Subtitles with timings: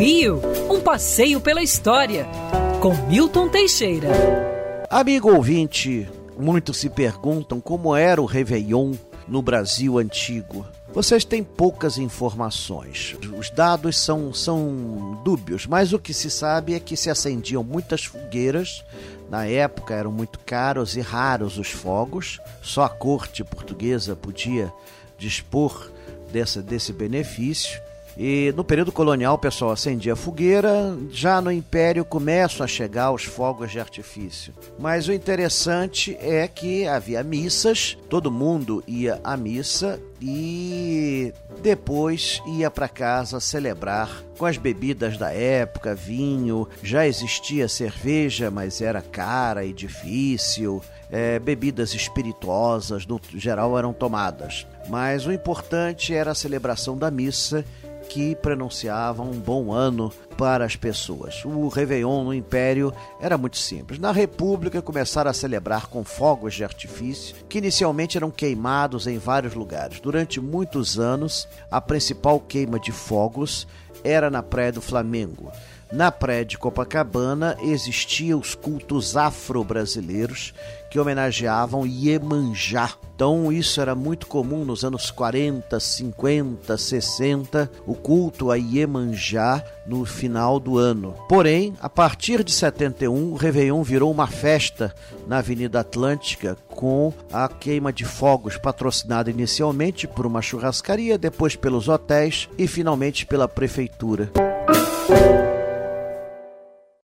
[0.00, 0.40] Rio,
[0.70, 2.26] um passeio pela história,
[2.80, 4.08] com Milton Teixeira.
[4.88, 8.94] Amigo ouvinte, muitos se perguntam como era o Réveillon
[9.28, 10.66] no Brasil antigo.
[10.90, 13.14] Vocês têm poucas informações.
[13.38, 18.02] Os dados são, são dúbios, mas o que se sabe é que se acendiam muitas
[18.02, 18.82] fogueiras.
[19.28, 22.40] Na época eram muito caros e raros os fogos.
[22.62, 24.72] Só a corte portuguesa podia
[25.18, 25.90] dispor
[26.32, 27.78] dessa, desse benefício.
[28.16, 33.24] E no período colonial o pessoal acendia fogueira, já no Império começam a chegar os
[33.24, 34.52] fogos de artifício.
[34.78, 42.70] Mas o interessante é que havia missas, todo mundo ia à missa e depois ia
[42.70, 49.64] para casa celebrar com as bebidas da época, vinho, já existia cerveja, mas era cara
[49.64, 50.82] e difícil.
[51.12, 54.64] É, bebidas espirituosas, no geral, eram tomadas.
[54.88, 57.64] Mas o importante era a celebração da missa
[58.10, 61.44] que pronunciava um bom ano para as pessoas.
[61.44, 64.00] O Réveillon no Império era muito simples.
[64.00, 69.54] Na República começaram a celebrar com fogos de artifício, que inicialmente eram queimados em vários
[69.54, 70.00] lugares.
[70.00, 73.64] Durante muitos anos, a principal queima de fogos
[74.02, 75.52] era na Praia do Flamengo.
[75.92, 80.54] Na praia de Copacabana existiam os cultos afro-brasileiros
[80.88, 82.90] que homenageavam Iemanjá.
[83.14, 90.04] Então isso era muito comum nos anos 40, 50, 60, o culto a Iemanjá no
[90.04, 91.14] final do ano.
[91.28, 94.94] Porém, a partir de 71, o Réveillon virou uma festa
[95.26, 101.88] na Avenida Atlântica com a queima de fogos patrocinada inicialmente por uma churrascaria, depois pelos
[101.88, 104.30] hotéis e finalmente pela prefeitura.
[105.10, 105.49] Música